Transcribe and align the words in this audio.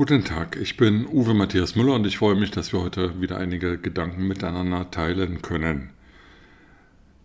Guten 0.00 0.24
Tag, 0.24 0.56
ich 0.56 0.78
bin 0.78 1.06
Uwe 1.08 1.34
Matthias 1.34 1.76
Müller 1.76 1.92
und 1.92 2.06
ich 2.06 2.16
freue 2.16 2.34
mich, 2.34 2.50
dass 2.50 2.72
wir 2.72 2.80
heute 2.80 3.20
wieder 3.20 3.36
einige 3.36 3.76
Gedanken 3.76 4.26
miteinander 4.26 4.90
teilen 4.90 5.42
können. 5.42 5.90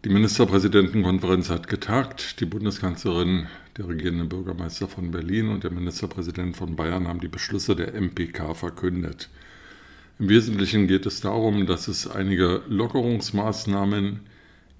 Die 0.03 0.09
Ministerpräsidentenkonferenz 0.09 1.49
hat 1.49 1.70
getagt. 1.70 2.41
Die 2.41 2.45
Bundeskanzlerin, 2.45 3.48
der 3.77 3.88
regierende 3.88 4.25
Bürgermeister 4.25 4.89
von 4.89 5.11
Berlin 5.11 5.48
und 5.51 5.63
der 5.63 5.71
Ministerpräsident 5.71 6.57
von 6.57 6.75
Bayern 6.75 7.07
haben 7.07 7.21
die 7.21 7.29
Beschlüsse 7.29 7.77
der 7.77 7.93
MPK 7.93 8.53
verkündet. 8.53 9.29
Im 10.20 10.27
Wesentlichen 10.27 10.87
geht 10.87 11.05
es 11.05 11.21
darum, 11.21 11.67
dass 11.67 11.87
es 11.87 12.09
einige 12.09 12.62
Lockerungsmaßnahmen 12.67 14.20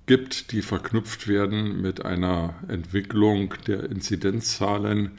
gibt, 0.05 0.52
die 0.52 0.63
verknüpft 0.63 1.30
werden 1.30 1.82
mit 1.82 2.04
einer 2.04 2.55
Entwicklung 2.68 3.54
der 3.68 3.85
Inzidenzzahlen, 3.85 5.12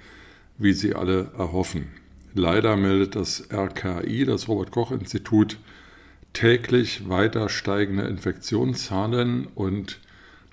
wie 0.58 0.74
sie 0.74 0.94
alle 0.94 1.32
erhoffen. 1.38 1.86
Leider 2.38 2.76
meldet 2.76 3.16
das 3.16 3.48
RKI, 3.50 4.26
das 4.26 4.46
Robert 4.46 4.70
Koch 4.70 4.92
Institut, 4.92 5.56
täglich 6.34 7.08
weiter 7.08 7.48
steigende 7.48 8.02
Infektionszahlen 8.02 9.46
und 9.54 10.00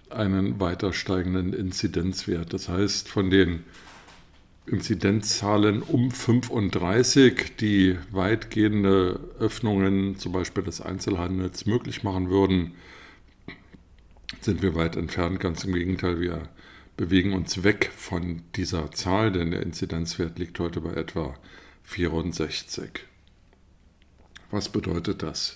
einen 0.10 0.62
weiter 0.62 0.94
steigenden 0.94 1.52
Inzidenzwert. 1.52 2.54
Das 2.54 2.70
heißt, 2.70 3.10
von 3.10 3.30
den 3.30 3.66
Inzidenzzahlen 4.66 5.82
um 5.82 6.10
35, 6.10 7.58
die 7.58 7.98
weitgehende 8.12 9.20
Öffnungen 9.40 10.18
zum 10.18 10.32
Beispiel 10.32 10.64
des 10.64 10.80
Einzelhandels 10.80 11.66
möglich 11.66 12.02
machen 12.02 12.30
würden, 12.30 12.76
sind 14.40 14.62
wir 14.62 14.74
weit 14.74 14.96
entfernt. 14.96 15.42
Ganz 15.42 15.66
im 15.66 15.74
Gegenteil, 15.74 16.22
wir 16.22 16.48
bewegen 16.98 17.34
uns 17.34 17.64
weg 17.64 17.92
von 17.96 18.44
dieser 18.56 18.92
Zahl, 18.92 19.32
denn 19.32 19.52
der 19.52 19.64
Inzidenzwert 19.64 20.38
liegt 20.38 20.60
heute 20.60 20.82
bei 20.82 20.94
etwa 20.94 21.36
64. 21.84 23.06
Was 24.52 24.70
bedeutet 24.70 25.24
das? 25.24 25.56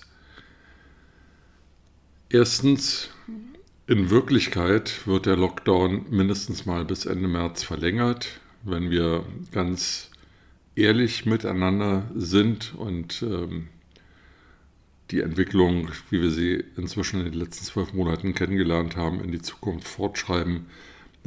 Erstens, 2.30 3.10
in 3.86 4.10
Wirklichkeit 4.10 5.06
wird 5.06 5.26
der 5.26 5.36
Lockdown 5.36 6.06
mindestens 6.10 6.66
mal 6.66 6.84
bis 6.84 7.06
Ende 7.06 7.28
März 7.28 7.62
verlängert, 7.62 8.40
wenn 8.64 8.90
wir 8.90 9.24
ganz 9.52 10.10
ehrlich 10.74 11.24
miteinander 11.24 12.10
sind 12.14 12.74
und 12.74 13.22
ähm, 13.22 13.68
die 15.10 15.20
Entwicklung, 15.20 15.90
wie 16.10 16.20
wir 16.20 16.30
sie 16.30 16.62
inzwischen 16.76 17.20
in 17.20 17.32
den 17.32 17.40
letzten 17.40 17.64
zwölf 17.64 17.94
Monaten 17.94 18.34
kennengelernt 18.34 18.96
haben, 18.96 19.24
in 19.24 19.32
die 19.32 19.40
Zukunft 19.40 19.88
fortschreiben, 19.88 20.66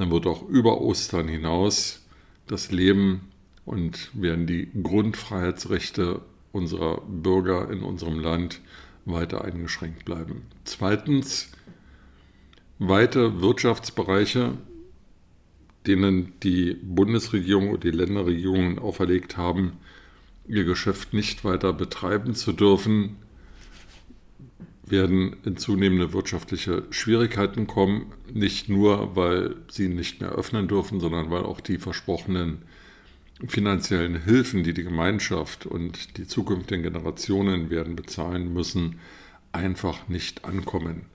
dann 0.01 0.09
wird 0.09 0.25
auch 0.25 0.47
über 0.49 0.81
Ostern 0.81 1.27
hinaus 1.27 2.03
das 2.47 2.71
Leben 2.71 3.29
und 3.65 4.09
werden 4.13 4.47
die 4.47 4.67
Grundfreiheitsrechte 4.81 6.21
unserer 6.51 7.01
Bürger 7.01 7.69
in 7.69 7.83
unserem 7.83 8.19
Land 8.19 8.61
weiter 9.05 9.45
eingeschränkt 9.45 10.03
bleiben. 10.03 10.41
Zweitens, 10.63 11.51
weite 12.79 13.41
Wirtschaftsbereiche, 13.41 14.57
denen 15.85 16.33
die 16.41 16.73
Bundesregierung 16.73 17.69
und 17.69 17.83
die 17.83 17.91
Länderregierungen 17.91 18.79
auferlegt 18.79 19.37
haben, 19.37 19.73
ihr 20.47 20.63
Geschäft 20.63 21.13
nicht 21.13 21.45
weiter 21.45 21.73
betreiben 21.73 22.33
zu 22.33 22.53
dürfen, 22.53 23.17
werden 24.91 25.37
in 25.45 25.57
zunehmende 25.57 26.13
wirtschaftliche 26.13 26.83
Schwierigkeiten 26.89 27.67
kommen, 27.67 28.13
nicht 28.31 28.69
nur, 28.69 29.15
weil 29.15 29.55
sie 29.69 29.87
nicht 29.87 30.21
mehr 30.21 30.31
öffnen 30.31 30.67
dürfen, 30.67 30.99
sondern 30.99 31.31
weil 31.31 31.43
auch 31.43 31.61
die 31.61 31.77
versprochenen 31.77 32.59
finanziellen 33.47 34.23
Hilfen, 34.23 34.63
die 34.63 34.73
die 34.73 34.83
Gemeinschaft 34.83 35.65
und 35.65 36.17
die 36.17 36.27
zukünftigen 36.27 36.83
Generationen 36.83 37.69
werden 37.69 37.95
bezahlen 37.95 38.53
müssen, 38.53 38.99
einfach 39.51 40.07
nicht 40.07 40.45
ankommen. 40.45 41.05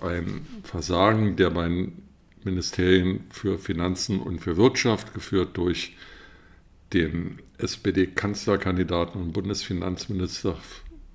Ein 0.00 0.46
Versagen 0.62 1.36
der 1.36 1.50
beiden 1.50 2.02
Ministerien 2.44 3.24
für 3.30 3.58
Finanzen 3.58 4.20
und 4.20 4.40
für 4.40 4.56
Wirtschaft, 4.56 5.14
geführt 5.14 5.56
durch 5.56 5.96
den 6.92 7.40
SPD-Kanzlerkandidaten 7.58 9.20
und 9.20 9.32
Bundesfinanzminister 9.32 10.58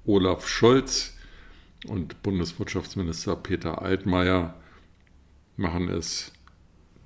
Olaf 0.05 0.47
Scholz 0.47 1.18
und 1.87 2.21
Bundeswirtschaftsminister 2.23 3.35
Peter 3.35 3.81
Altmaier, 3.81 4.55
machen 5.55 5.89
es 5.89 6.31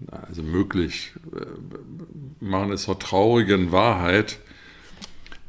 also 0.09 0.43
möglich, 0.43 1.13
äh, 1.35 1.45
machen 2.43 2.71
es 2.71 2.83
zur 2.83 2.99
traurigen 2.99 3.71
Wahrheit, 3.71 4.39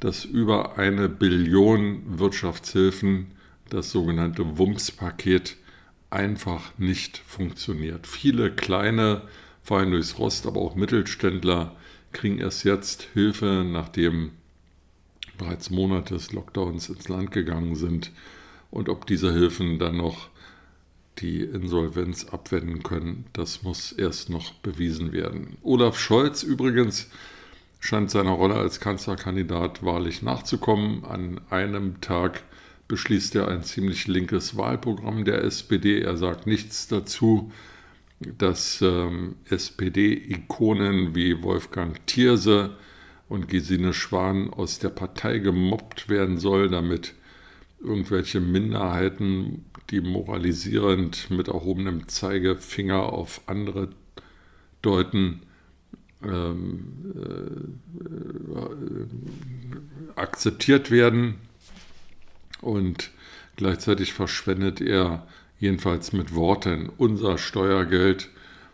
dass 0.01 0.25
über 0.25 0.79
eine 0.79 1.09
Billion 1.09 2.19
Wirtschaftshilfen, 2.19 3.33
das 3.71 3.91
sogenannte 3.91 4.59
WUMS-Paket, 4.59 5.57
einfach 6.11 6.79
nicht 6.79 7.19
funktioniert. 7.19 8.07
Viele 8.07 8.55
kleine, 8.55 9.23
vor 9.63 9.79
allem 9.79 9.91
durchs 9.93 10.19
Rost, 10.19 10.47
aber 10.47 10.61
auch 10.61 10.75
Mittelständler 10.75 11.75
kriegen 12.13 12.39
erst 12.39 12.65
jetzt 12.65 13.09
Hilfe, 13.15 13.65
nachdem 13.67 14.33
bereits 15.39 15.71
Monate 15.71 16.15
des 16.15 16.33
Lockdowns 16.33 16.89
ins 16.89 17.09
Land 17.09 17.33
gegangen 17.33 17.75
sind. 17.75 18.13
Und 18.75 18.89
ob 18.89 19.07
diese 19.07 19.33
Hilfen 19.33 19.79
dann 19.79 19.99
noch 19.99 20.31
die 21.19 21.43
Insolvenz 21.43 22.25
abwenden 22.25 22.83
können. 22.83 23.27
Das 23.33 23.63
muss 23.63 23.93
erst 23.93 24.31
noch 24.31 24.53
bewiesen 24.55 25.13
werden. 25.13 25.57
Olaf 25.63 25.97
Scholz 25.97 26.43
übrigens 26.43 27.09
scheint 27.79 28.11
seiner 28.11 28.33
Rolle 28.33 28.57
als 28.57 28.81
Kanzlerkandidat 28.81 29.85
wahrlich 29.85 30.23
nachzukommen. 30.23 31.05
An 31.05 31.41
einem 31.51 32.01
Tag 32.01 32.43
beschließt 32.89 33.37
er 33.37 33.47
ein 33.47 33.63
ziemlich 33.63 34.09
linkes 34.09 34.57
Wahlprogramm 34.57 35.25
der 35.25 35.45
SPD. 35.45 36.01
Er 36.01 36.17
sagt 36.17 36.49
nichts 36.49 36.89
dazu, 36.89 37.53
dass 38.19 38.83
ähm, 38.83 39.37
SPD-Ikonen 39.51 41.15
wie 41.15 41.45
Wolfgang 41.45 42.05
Thierse 42.09 42.77
und 43.29 43.47
Gesine 43.47 43.93
Schwan 43.93 44.53
aus 44.53 44.81
der 44.81 44.89
Partei 44.89 45.39
gemobbt 45.39 46.09
werden 46.09 46.39
soll, 46.39 46.69
damit 46.69 47.15
irgendwelche 47.85 48.41
Minderheiten 48.41 49.65
die 49.91 50.01
moralisierend 50.01 51.31
mit 51.31 51.49
erhobenem 51.49 52.09
Zeigefinger 52.09 53.13
auf 53.13 53.43
andere 53.47 53.91
deuten, 54.83 55.43
ähm, 56.23 57.15
äh, 60.17 60.21
akzeptiert 60.21 60.91
werden. 60.91 61.37
Und 62.61 63.11
gleichzeitig 63.57 64.15
verschwendet 64.15 64.81
er 64.81 65.27
jedenfalls 65.59 66.13
mit 66.13 66.35
Worten 66.35 66.91
unser 66.97 67.39
Steuergeld, 67.39 68.31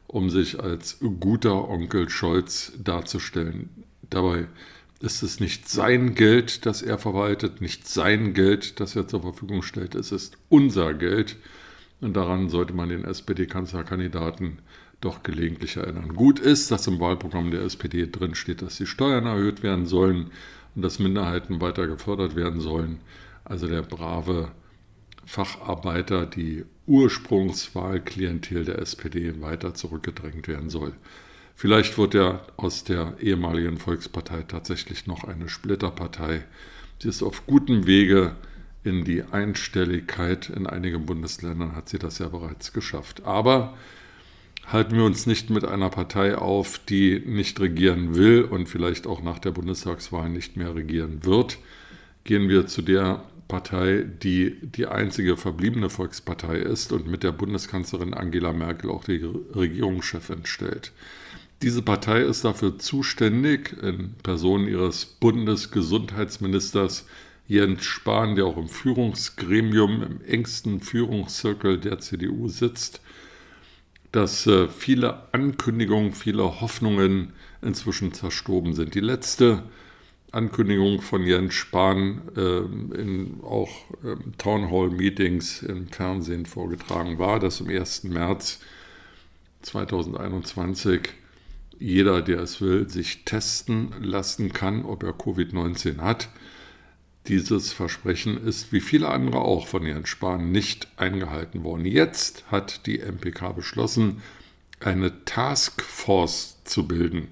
um 0.07 0.31
sich 0.31 0.61
als 0.61 0.99
guter 1.21 1.69
Onkel 1.69 2.09
Scholz 2.09 2.73
darzustellen. 2.83 3.69
Dabei 4.09 4.47
ist 5.01 5.23
es 5.23 5.41
nicht 5.41 5.69
sein 5.69 6.15
Geld, 6.15 6.67
das 6.67 6.83
er 6.83 6.99
verwaltet, 6.99 7.61
nicht 7.61 7.89
sein 7.89 8.35
Geld, 8.35 8.81
das 8.81 8.95
er 8.95 9.09
zur 9.09 9.23
Verfügung 9.23 9.63
stellt. 9.63 9.95
Es 9.95 10.13
ist 10.13 10.37
unser 10.49 10.93
Geld. 10.95 11.37
Und 12.03 12.15
daran 12.15 12.49
sollte 12.49 12.75
man 12.75 12.91
den 12.91 13.05
SPD-Kanzlerkandidaten 13.05 14.59
doch 15.01 15.23
gelegentlich 15.23 15.77
erinnern. 15.77 16.15
Gut 16.15 16.39
ist, 16.39 16.71
dass 16.71 16.87
im 16.87 17.01
Wahlprogramm 17.01 17.51
der 17.51 17.63
SPD 17.63 18.07
drin 18.07 18.35
steht, 18.35 18.61
dass 18.61 18.77
die 18.77 18.87
Steuern 18.87 19.27
erhöht 19.27 19.63
werden 19.63 19.87
sollen 19.87 20.31
und 20.75 20.83
dass 20.83 20.99
Minderheiten 20.99 21.61
weiter 21.63 21.87
gefördert 21.87 22.37
werden 22.37 22.61
sollen. 22.61 23.01
Also 23.45 23.67
der 23.67 23.83
brave 23.83 24.53
Facharbeiter, 25.25 26.27
die 26.27 26.65
Ursprungswahlklientel 26.87 28.65
der 28.65 28.79
SPD 28.81 29.41
weiter 29.41 29.75
zurückgedrängt 29.75 30.49
werden 30.49 30.69
soll. 30.69 30.93
Vielleicht 31.55 31.99
wird 31.99 32.15
ja 32.15 32.41
aus 32.57 32.85
der 32.85 33.15
ehemaligen 33.21 33.79
Volkspartei 33.79 34.43
tatsächlich 34.43 35.07
noch 35.07 35.25
eine 35.25 35.49
Splitterpartei. 35.49 36.45
Sie 36.99 37.09
ist 37.09 37.23
auf 37.23 37.47
gutem 37.47 37.87
Wege 37.87 38.35
in 38.85 39.05
die 39.05 39.23
Einstelligkeit. 39.23 40.49
In 40.49 40.67
einigen 40.67 41.07
Bundesländern 41.07 41.77
hat 41.77 41.89
sie 41.89 41.99
das 41.99 42.19
ja 42.19 42.29
bereits 42.29 42.73
geschafft. 42.73 43.25
Aber 43.25 43.75
halten 44.67 44.97
wir 44.97 45.05
uns 45.05 45.27
nicht 45.27 45.51
mit 45.51 45.65
einer 45.65 45.91
Partei 45.91 46.37
auf, 46.37 46.81
die 46.89 47.21
nicht 47.21 47.61
regieren 47.61 48.15
will 48.15 48.43
und 48.43 48.69
vielleicht 48.69 49.07
auch 49.07 49.23
nach 49.23 49.39
der 49.39 49.51
Bundestagswahl 49.51 50.29
nicht 50.29 50.57
mehr 50.57 50.75
regieren 50.75 51.25
wird. 51.25 51.59
Gehen 52.25 52.49
wir 52.49 52.67
zu 52.67 52.83
der 52.83 53.23
Partei, 53.51 54.07
die 54.23 54.57
die 54.63 54.87
einzige 54.87 55.37
verbliebene 55.37 55.91
Volkspartei 55.91 56.59
ist 56.59 56.93
und 56.93 57.09
mit 57.09 57.25
der 57.25 57.33
Bundeskanzlerin 57.33 58.15
Angela 58.15 58.53
Merkel 58.53 58.91
auch 58.91 59.03
die 59.03 59.29
Regierungschefin 59.55 60.47
stellt. 60.47 60.93
Diese 61.61 61.83
Partei 61.83 62.21
ist 62.21 62.45
dafür 62.45 62.79
zuständig, 62.79 63.77
in 63.83 64.15
Person 64.23 64.69
ihres 64.69 65.05
Bundesgesundheitsministers 65.05 67.07
Jens 67.49 67.85
Spahn, 67.85 68.37
der 68.37 68.47
auch 68.47 68.57
im 68.57 68.69
Führungsgremium, 68.69 70.05
im 70.05 70.21
engsten 70.25 70.81
Führungszirkel 70.81 71.81
der 71.81 71.99
CDU 71.99 72.47
sitzt, 72.47 73.01
dass 74.13 74.47
äh, 74.47 74.69
viele 74.69 75.35
Ankündigungen, 75.35 76.13
viele 76.13 76.61
Hoffnungen 76.61 77.33
inzwischen 77.63 78.15
zerstoben 78.15 78.75
sind. 78.75 78.95
Die 78.95 79.01
letzte 79.01 79.65
Ankündigung 80.33 81.03
von 81.03 81.25
Jens 81.27 81.55
Spahn 81.55 82.23
äh, 82.37 82.59
in 83.01 83.41
auch 83.43 83.71
äh, 84.05 84.17
Townhall-Meetings 84.39 85.63
im 85.63 85.89
Fernsehen 85.89 86.47
vorgetragen 86.47 87.19
war, 87.19 87.41
dass 87.41 87.61
am 87.61 87.69
1. 87.69 88.05
März 88.05 88.61
2021 89.63 91.09
jeder, 91.79 92.23
der 92.23 92.41
es 92.41 92.61
will, 92.61 92.89
sich 92.89 93.25
testen 93.25 93.93
lassen 94.01 94.53
kann, 94.53 94.85
ob 94.85 95.03
er 95.03 95.15
Covid-19 95.15 95.99
hat. 95.99 96.29
Dieses 97.27 97.73
Versprechen 97.73 98.43
ist 98.47 98.73
wie 98.73 98.81
viele 98.81 99.09
andere 99.09 99.41
auch 99.41 99.67
von 99.67 99.85
Jens 99.85 100.09
Spahn 100.09 100.53
nicht 100.53 100.89
eingehalten 100.97 101.65
worden. 101.65 101.87
Jetzt 101.87 102.45
hat 102.51 102.87
die 102.87 102.99
MPK 102.99 103.53
beschlossen, 103.53 104.23
eine 104.79 105.25
Taskforce 105.25 106.59
zu 106.65 106.87
bilden 106.87 107.29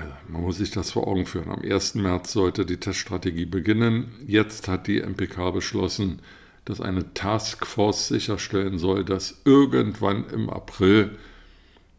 also 0.00 0.14
man 0.28 0.42
muss 0.42 0.58
sich 0.58 0.70
das 0.70 0.90
vor 0.92 1.06
Augen 1.06 1.26
führen. 1.26 1.50
Am 1.50 1.62
1. 1.62 1.96
März 1.96 2.32
sollte 2.32 2.66
die 2.66 2.78
Teststrategie 2.78 3.46
beginnen. 3.46 4.12
Jetzt 4.26 4.68
hat 4.68 4.86
die 4.86 5.00
MPK 5.00 5.50
beschlossen, 5.50 6.20
dass 6.64 6.80
eine 6.80 7.14
Taskforce 7.14 8.08
sicherstellen 8.08 8.78
soll, 8.78 9.04
dass 9.04 9.40
irgendwann 9.44 10.28
im 10.30 10.50
April 10.50 11.16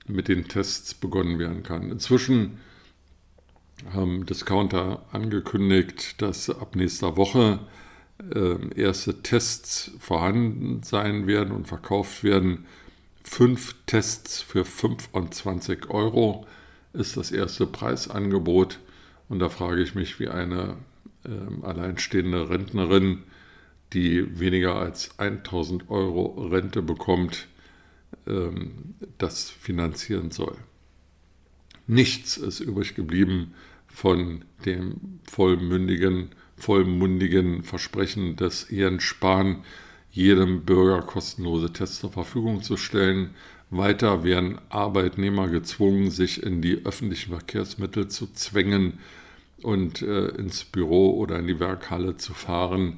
mit 0.07 0.27
den 0.27 0.47
Tests 0.47 0.93
begonnen 0.93 1.39
werden 1.39 1.63
kann. 1.63 1.91
Inzwischen 1.91 2.59
haben 3.93 4.25
Discounter 4.25 5.05
angekündigt, 5.11 6.21
dass 6.21 6.49
ab 6.49 6.75
nächster 6.75 7.17
Woche 7.17 7.59
äh, 8.35 8.79
erste 8.79 9.21
Tests 9.23 9.91
vorhanden 9.99 10.83
sein 10.83 11.27
werden 11.27 11.51
und 11.51 11.67
verkauft 11.67 12.23
werden. 12.23 12.65
Fünf 13.23 13.75
Tests 13.85 14.41
für 14.41 14.65
25 14.65 15.89
Euro 15.89 16.45
ist 16.94 17.18
das 17.18 17.31
erste 17.31 17.65
Preisangebot. 17.65 18.80
Und 19.27 19.39
da 19.39 19.50
frage 19.50 19.81
ich 19.81 19.95
mich, 19.95 20.19
wie 20.19 20.27
eine 20.27 20.77
äh, 21.24 21.65
alleinstehende 21.65 22.50
Rentnerin, 22.50 23.24
die 23.94 24.39
weniger 24.39 24.75
als 24.75 25.18
1000 25.19 25.89
Euro 25.89 26.47
Rente 26.47 26.81
bekommt, 26.81 27.47
ähm, 28.27 28.95
das 29.18 29.50
finanzieren 29.50 30.31
soll. 30.31 30.56
Nichts 31.88 32.38
ist 32.38 32.59
übrig 32.59 32.95
geblieben 32.95 33.53
von 33.88 34.45
dem 34.65 35.19
vollmündigen, 35.24 36.30
vollmundigen 36.56 37.63
Versprechen 37.63 38.35
des 38.35 38.69
Jens 38.69 39.03
Spahn, 39.03 39.63
jedem 40.12 40.65
Bürger 40.65 41.01
kostenlose 41.01 41.74
Tests 41.74 42.00
zur 42.00 42.12
Verfügung 42.12 42.62
zu 42.62 42.77
stellen. 42.77 43.31
Weiter 43.71 44.24
werden 44.24 44.60
Arbeitnehmer 44.69 45.48
gezwungen, 45.48 46.10
sich 46.10 46.42
in 46.42 46.62
die 46.62 46.86
öffentlichen 46.86 47.31
Verkehrsmittel 47.31 48.07
zu 48.07 48.27
zwängen 48.33 49.00
und 49.62 50.01
äh, 50.01 50.30
ins 50.30 50.63
Büro 50.63 51.18
oder 51.18 51.38
in 51.39 51.48
die 51.48 51.60
Werkhalle 51.60 52.18
zu 52.18 52.33
fahren. 52.33 52.98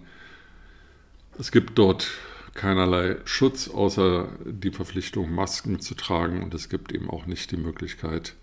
Es 1.37 1.51
gibt 1.51 1.77
dort 1.77 2.11
keinerlei 2.53 3.17
Schutz 3.25 3.67
außer 3.67 4.29
die 4.45 4.71
Verpflichtung, 4.71 5.33
Masken 5.33 5.79
zu 5.79 5.95
tragen 5.95 6.43
und 6.43 6.53
es 6.53 6.69
gibt 6.69 6.91
eben 6.91 7.09
auch 7.09 7.25
nicht 7.25 7.51
die 7.51 7.57
Möglichkeit, 7.57 8.35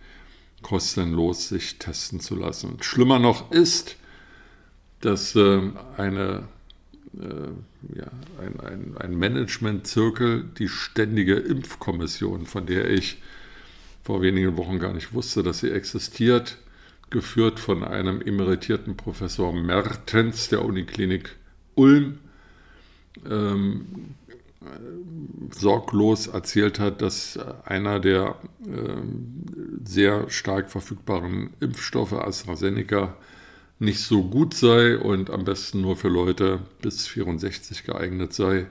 kostenlos 0.62 1.48
sich 1.48 1.78
testen 1.78 2.20
zu 2.20 2.34
lassen. 2.34 2.78
Schlimmer 2.82 3.18
noch 3.18 3.50
ist, 3.52 3.96
dass 5.00 5.34
äh, 5.36 5.60
eine 5.96 6.48
ja, 7.14 8.06
ein, 8.40 8.60
ein, 8.60 8.96
ein 8.98 9.16
Management-Zirkel, 9.16 10.44
die 10.58 10.68
ständige 10.68 11.34
Impfkommission, 11.34 12.46
von 12.46 12.66
der 12.66 12.90
ich 12.90 13.22
vor 14.02 14.22
wenigen 14.22 14.56
Wochen 14.56 14.78
gar 14.78 14.92
nicht 14.92 15.12
wusste, 15.12 15.42
dass 15.42 15.60
sie 15.60 15.70
existiert, 15.70 16.58
geführt 17.10 17.60
von 17.60 17.84
einem 17.84 18.20
emeritierten 18.20 18.96
Professor 18.96 19.52
Mertens 19.52 20.48
der 20.48 20.64
Uniklinik 20.64 21.36
Ulm, 21.74 22.18
ähm, 23.28 24.14
sorglos 25.50 26.26
erzählt 26.26 26.78
hat, 26.78 27.00
dass 27.00 27.38
einer 27.64 28.00
der 28.00 28.36
äh, 28.66 28.96
sehr 29.84 30.28
stark 30.28 30.70
verfügbaren 30.70 31.50
Impfstoffe 31.60 32.12
AstraZeneca 32.12 33.16
nicht 33.78 34.00
so 34.00 34.24
gut 34.24 34.54
sei 34.54 34.98
und 34.98 35.30
am 35.30 35.44
besten 35.44 35.80
nur 35.80 35.96
für 35.96 36.08
Leute 36.08 36.60
bis 36.82 37.06
64 37.06 37.84
geeignet 37.84 38.32
sei. 38.32 38.66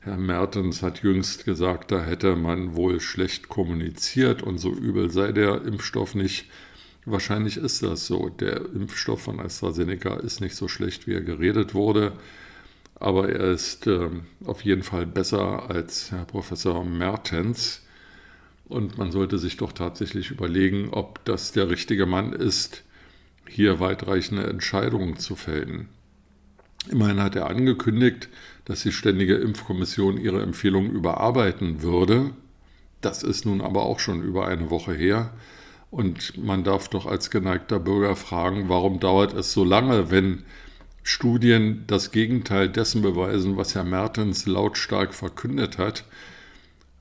Herr 0.00 0.16
Mertens 0.16 0.82
hat 0.82 1.02
jüngst 1.02 1.44
gesagt, 1.44 1.92
da 1.92 2.02
hätte 2.02 2.34
man 2.34 2.74
wohl 2.74 3.00
schlecht 3.00 3.48
kommuniziert 3.48 4.42
und 4.42 4.58
so 4.58 4.72
übel 4.72 5.10
sei 5.10 5.32
der 5.32 5.62
Impfstoff 5.62 6.14
nicht. 6.14 6.46
Wahrscheinlich 7.04 7.56
ist 7.56 7.82
das 7.82 8.06
so. 8.06 8.28
Der 8.28 8.62
Impfstoff 8.74 9.22
von 9.22 9.38
AstraZeneca 9.38 10.14
ist 10.16 10.40
nicht 10.40 10.56
so 10.56 10.66
schlecht, 10.66 11.06
wie 11.06 11.14
er 11.14 11.20
geredet 11.20 11.74
wurde, 11.74 12.12
aber 12.94 13.28
er 13.28 13.52
ist 13.52 13.86
äh, 13.86 14.08
auf 14.44 14.64
jeden 14.64 14.82
Fall 14.82 15.06
besser 15.06 15.70
als 15.70 16.10
Herr 16.10 16.24
Professor 16.24 16.84
Mertens. 16.84 17.82
Und 18.68 18.98
man 18.98 19.12
sollte 19.12 19.38
sich 19.38 19.56
doch 19.56 19.72
tatsächlich 19.72 20.30
überlegen, 20.30 20.88
ob 20.90 21.24
das 21.24 21.52
der 21.52 21.68
richtige 21.68 22.06
Mann 22.06 22.32
ist, 22.32 22.84
hier 23.48 23.80
weitreichende 23.80 24.46
Entscheidungen 24.46 25.16
zu 25.16 25.36
fällen. 25.36 25.88
Immerhin 26.90 27.20
hat 27.20 27.36
er 27.36 27.48
angekündigt, 27.48 28.28
dass 28.64 28.82
die 28.82 28.92
Ständige 28.92 29.36
Impfkommission 29.36 30.18
ihre 30.18 30.42
Empfehlungen 30.42 30.90
überarbeiten 30.90 31.82
würde. 31.82 32.30
Das 33.00 33.22
ist 33.22 33.46
nun 33.46 33.60
aber 33.60 33.82
auch 33.82 33.98
schon 33.98 34.22
über 34.22 34.46
eine 34.48 34.70
Woche 34.70 34.92
her. 34.92 35.32
Und 35.90 36.38
man 36.42 36.64
darf 36.64 36.88
doch 36.88 37.06
als 37.06 37.30
geneigter 37.30 37.78
Bürger 37.78 38.16
fragen, 38.16 38.68
warum 38.68 38.98
dauert 38.98 39.34
es 39.34 39.52
so 39.52 39.62
lange, 39.62 40.10
wenn 40.10 40.44
Studien 41.02 41.84
das 41.86 42.12
Gegenteil 42.12 42.68
dessen 42.68 43.02
beweisen, 43.02 43.56
was 43.56 43.74
Herr 43.74 43.84
Mertens 43.84 44.46
lautstark 44.46 45.14
verkündet 45.14 45.78
hat. 45.78 46.04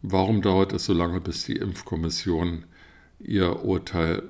Warum 0.02 0.42
dauert 0.42 0.74
es 0.74 0.86
so 0.86 0.94
lange, 0.94 1.22
bis 1.22 1.46
die 1.46 1.56
Impfkommission 1.56 2.66
ihr 3.20 3.64
Urteil 3.64 4.24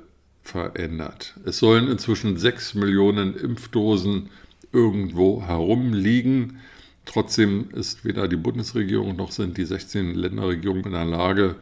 verändert. 0.52 1.36
Es 1.46 1.60
sollen 1.60 1.88
inzwischen 1.88 2.38
sechs 2.38 2.74
Millionen 2.74 3.36
Impfdosen 3.36 4.30
irgendwo 4.74 5.42
herumliegen. 5.42 6.60
Trotzdem 7.06 7.70
ist 7.72 8.06
weder 8.06 8.28
die 8.28 8.36
Bundesregierung 8.36 9.16
noch 9.16 9.32
sind 9.32 9.58
die 9.58 9.66
16 9.66 10.14
Länderregierungen 10.14 10.86
in 10.86 10.92
der 10.92 11.06
Lage, 11.06 11.56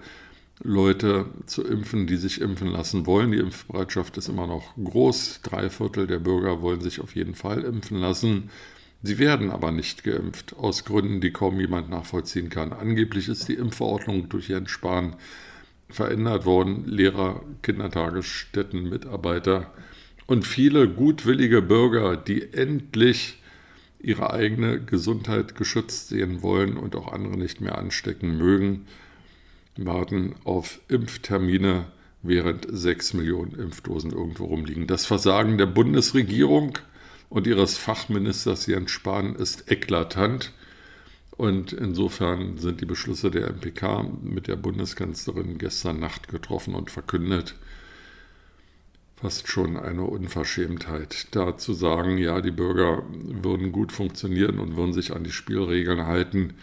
Leute 0.61 1.27
zu 1.45 1.63
impfen, 1.63 2.05
die 2.05 2.17
sich 2.17 2.41
impfen 2.41 2.67
lassen 2.67 3.05
wollen. 3.05 3.31
Die 3.31 3.37
Impfbereitschaft 3.37 4.17
ist 4.17 4.27
immer 4.27 4.47
noch 4.47 4.75
groß. 4.75 5.41
Drei 5.43 5.69
Viertel 5.69 6.05
der 6.05 6.19
Bürger 6.19 6.61
wollen 6.61 6.81
sich 6.81 6.99
auf 6.99 7.15
jeden 7.15 7.35
Fall 7.35 7.63
impfen 7.63 7.97
lassen. 7.99 8.49
Sie 9.01 9.17
werden 9.17 9.51
aber 9.51 9.71
nicht 9.71 10.03
geimpft, 10.03 10.57
aus 10.57 10.83
Gründen, 10.83 11.21
die 11.21 11.31
kaum 11.31 11.59
jemand 11.61 11.89
nachvollziehen 11.89 12.49
kann. 12.49 12.73
Angeblich 12.73 13.29
ist 13.29 13.47
die 13.47 13.53
Impfverordnung 13.53 14.27
durch 14.27 14.49
Jens 14.49 14.71
Spahn 14.71 15.15
verändert 15.89 16.45
worden. 16.45 16.85
Lehrer, 16.85 17.43
Kindertagesstätten, 17.61 18.89
Mitarbeiter 18.89 19.73
und 20.27 20.45
viele 20.45 20.87
gutwillige 20.87 21.61
Bürger, 21.61 22.15
die 22.15 22.53
endlich 22.53 23.41
ihre 23.99 24.31
eigene 24.31 24.79
Gesundheit 24.79 25.55
geschützt 25.55 26.09
sehen 26.09 26.41
wollen 26.41 26.77
und 26.77 26.95
auch 26.95 27.11
andere 27.11 27.37
nicht 27.37 27.61
mehr 27.61 27.77
anstecken 27.77 28.37
mögen, 28.37 28.85
warten 29.75 30.35
auf 30.43 30.79
Impftermine, 30.87 31.87
während 32.21 32.67
sechs 32.69 33.13
Millionen 33.13 33.55
Impfdosen 33.55 34.11
irgendwo 34.11 34.45
rumliegen. 34.45 34.87
Das 34.87 35.05
Versagen 35.05 35.57
der 35.57 35.67
Bundesregierung 35.67 36.77
und 37.29 37.47
ihres 37.47 37.77
Fachministers 37.77 38.65
Jens 38.65 38.91
Spahn 38.91 39.35
ist 39.35 39.71
eklatant. 39.71 40.51
Und 41.39 41.71
insofern 41.71 42.57
sind 42.57 42.81
die 42.81 42.85
Beschlüsse 42.85 43.31
der 43.31 43.47
MPK 43.49 44.03
mit 44.21 44.49
der 44.49 44.57
Bundeskanzlerin 44.57 45.57
gestern 45.57 45.97
Nacht 45.97 46.27
getroffen 46.27 46.75
und 46.75 46.91
verkündet. 46.91 47.55
Fast 49.15 49.47
schon 49.47 49.77
eine 49.77 50.03
Unverschämtheit, 50.03 51.27
da 51.31 51.55
zu 51.55 51.71
sagen, 51.71 52.17
ja, 52.17 52.41
die 52.41 52.51
Bürger 52.51 53.03
würden 53.09 53.71
gut 53.71 53.93
funktionieren 53.93 54.59
und 54.59 54.75
würden 54.75 54.91
sich 54.91 55.13
an 55.15 55.23
die 55.23 55.31
Spielregeln 55.31 56.05
halten. 56.05 56.55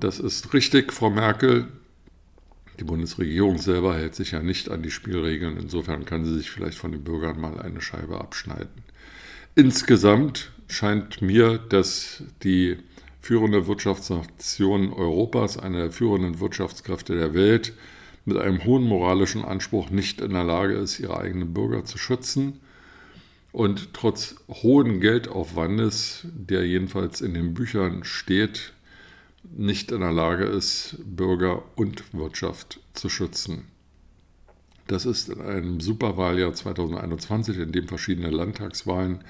Das 0.00 0.20
ist 0.20 0.54
richtig, 0.54 0.90
Frau 0.90 1.10
Merkel. 1.10 1.68
Die 2.80 2.84
Bundesregierung 2.84 3.58
selber 3.58 3.94
hält 3.94 4.14
sich 4.14 4.30
ja 4.30 4.40
nicht 4.40 4.70
an 4.70 4.82
die 4.82 4.90
Spielregeln. 4.90 5.58
Insofern 5.58 6.06
kann 6.06 6.24
sie 6.24 6.32
sich 6.32 6.50
vielleicht 6.50 6.78
von 6.78 6.92
den 6.92 7.04
Bürgern 7.04 7.38
mal 7.38 7.60
eine 7.60 7.82
Scheibe 7.82 8.22
abschneiden. 8.22 8.84
Insgesamt 9.54 10.50
scheint 10.66 11.20
mir, 11.20 11.58
dass 11.58 12.22
die 12.42 12.78
führende 13.26 13.66
Wirtschaftsnation 13.66 14.92
Europas, 14.92 15.58
eine 15.58 15.78
der 15.78 15.90
führenden 15.90 16.38
Wirtschaftskräfte 16.38 17.16
der 17.16 17.34
Welt, 17.34 17.72
mit 18.24 18.36
einem 18.36 18.64
hohen 18.64 18.84
moralischen 18.84 19.44
Anspruch 19.44 19.90
nicht 19.90 20.20
in 20.20 20.30
der 20.30 20.44
Lage 20.44 20.74
ist, 20.74 21.00
ihre 21.00 21.18
eigenen 21.18 21.52
Bürger 21.52 21.84
zu 21.84 21.98
schützen 21.98 22.60
und 23.50 23.94
trotz 23.94 24.36
hohen 24.48 25.00
Geldaufwandes, 25.00 26.28
der 26.34 26.68
jedenfalls 26.68 27.20
in 27.20 27.34
den 27.34 27.52
Büchern 27.52 28.04
steht, 28.04 28.74
nicht 29.42 29.90
in 29.90 30.02
der 30.02 30.12
Lage 30.12 30.44
ist, 30.44 30.96
Bürger 31.04 31.64
und 31.74 32.04
Wirtschaft 32.14 32.78
zu 32.92 33.08
schützen. 33.08 33.64
Das 34.86 35.04
ist 35.04 35.30
in 35.30 35.40
einem 35.40 35.80
Superwahljahr 35.80 36.54
2021, 36.54 37.58
in 37.58 37.72
dem 37.72 37.88
verschiedene 37.88 38.30
Landtagswahlen, 38.30 39.24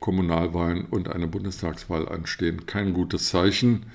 Kommunalwahlen 0.00 0.86
und 0.86 1.08
eine 1.08 1.28
Bundestagswahl 1.28 2.08
anstehen, 2.08 2.66
kein 2.66 2.92
gutes 2.92 3.28
Zeichen. 3.28 3.86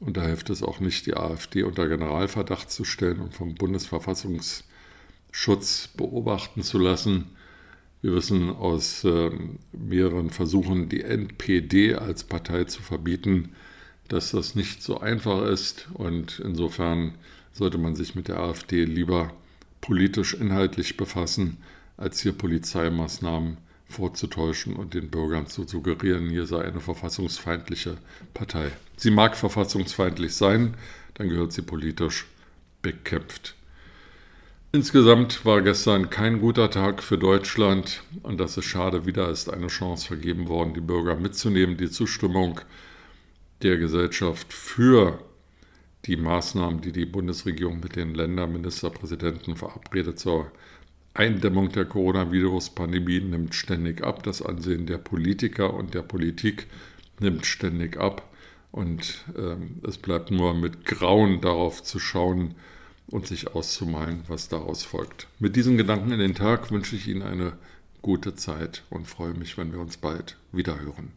Und 0.00 0.16
da 0.16 0.22
hilft 0.22 0.48
es 0.50 0.62
auch 0.62 0.78
nicht, 0.80 1.06
die 1.06 1.16
AfD 1.16 1.64
unter 1.64 1.88
Generalverdacht 1.88 2.70
zu 2.70 2.84
stellen 2.84 3.20
und 3.20 3.34
vom 3.34 3.54
Bundesverfassungsschutz 3.54 5.88
beobachten 5.96 6.62
zu 6.62 6.78
lassen. 6.78 7.30
Wir 8.00 8.14
wissen 8.14 8.50
aus 8.50 9.02
äh, 9.02 9.30
mehreren 9.72 10.30
Versuchen, 10.30 10.88
die 10.88 11.02
NPD 11.02 11.96
als 11.96 12.22
Partei 12.22 12.62
zu 12.64 12.80
verbieten, 12.80 13.56
dass 14.06 14.30
das 14.30 14.54
nicht 14.54 14.82
so 14.82 15.00
einfach 15.00 15.44
ist. 15.46 15.88
Und 15.94 16.40
insofern 16.44 17.14
sollte 17.52 17.78
man 17.78 17.96
sich 17.96 18.14
mit 18.14 18.28
der 18.28 18.38
AfD 18.38 18.84
lieber 18.84 19.32
politisch 19.80 20.34
inhaltlich 20.34 20.96
befassen, 20.96 21.56
als 21.96 22.20
hier 22.20 22.32
Polizeimaßnahmen 22.32 23.56
vorzutäuschen 23.88 24.76
und 24.76 24.94
den 24.94 25.10
Bürgern 25.10 25.46
zu 25.46 25.64
suggerieren, 25.66 26.28
hier 26.28 26.46
sei 26.46 26.62
eine 26.62 26.80
verfassungsfeindliche 26.80 27.96
Partei. 28.34 28.70
Sie 28.96 29.10
mag 29.10 29.36
verfassungsfeindlich 29.36 30.34
sein, 30.34 30.74
dann 31.14 31.28
gehört 31.28 31.52
sie 31.52 31.62
politisch 31.62 32.26
bekämpft. 32.82 33.54
Insgesamt 34.70 35.46
war 35.46 35.62
gestern 35.62 36.10
kein 36.10 36.40
guter 36.40 36.70
Tag 36.70 37.02
für 37.02 37.16
Deutschland 37.16 38.02
und 38.22 38.38
das 38.38 38.58
ist 38.58 38.66
schade. 38.66 39.06
Wieder 39.06 39.30
ist 39.30 39.50
eine 39.50 39.68
Chance 39.68 40.06
vergeben 40.06 40.46
worden, 40.48 40.74
die 40.74 40.82
Bürger 40.82 41.16
mitzunehmen, 41.16 41.78
die 41.78 41.90
Zustimmung 41.90 42.60
der 43.62 43.78
Gesellschaft 43.78 44.52
für 44.52 45.18
die 46.04 46.16
Maßnahmen, 46.16 46.82
die 46.82 46.92
die 46.92 47.06
Bundesregierung 47.06 47.80
mit 47.80 47.96
den 47.96 48.14
Länderministerpräsidenten 48.14 49.56
verabredet 49.56 50.18
zur 50.18 50.52
Eindämmung 51.14 51.70
der 51.70 51.84
Coronavirus-Pandemie 51.84 53.20
nimmt 53.20 53.54
ständig 53.54 54.02
ab. 54.04 54.22
Das 54.22 54.42
Ansehen 54.42 54.86
der 54.86 54.98
Politiker 54.98 55.74
und 55.74 55.94
der 55.94 56.02
Politik 56.02 56.66
nimmt 57.20 57.46
ständig 57.46 57.96
ab. 57.98 58.28
Und 58.70 59.24
ähm, 59.36 59.80
es 59.86 59.98
bleibt 59.98 60.30
nur 60.30 60.54
mit 60.54 60.84
Grauen 60.84 61.40
darauf 61.40 61.82
zu 61.82 61.98
schauen 61.98 62.54
und 63.10 63.26
sich 63.26 63.54
auszumalen, 63.54 64.22
was 64.28 64.48
daraus 64.48 64.84
folgt. 64.84 65.26
Mit 65.38 65.56
diesen 65.56 65.76
Gedanken 65.76 66.12
in 66.12 66.18
den 66.18 66.34
Tag 66.34 66.70
wünsche 66.70 66.96
ich 66.96 67.08
Ihnen 67.08 67.22
eine 67.22 67.54
gute 68.02 68.34
Zeit 68.34 68.84
und 68.90 69.06
freue 69.06 69.34
mich, 69.34 69.56
wenn 69.58 69.72
wir 69.72 69.80
uns 69.80 69.96
bald 69.96 70.36
wiederhören. 70.52 71.12